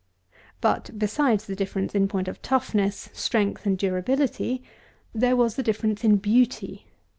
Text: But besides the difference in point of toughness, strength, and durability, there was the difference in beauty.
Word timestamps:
But 0.61 0.89
besides 0.97 1.45
the 1.45 1.55
difference 1.55 1.93
in 1.93 2.07
point 2.07 2.27
of 2.27 2.41
toughness, 2.41 3.11
strength, 3.13 3.67
and 3.67 3.77
durability, 3.77 4.63
there 5.13 5.35
was 5.35 5.57
the 5.57 5.61
difference 5.61 6.03
in 6.03 6.17
beauty. 6.17 6.87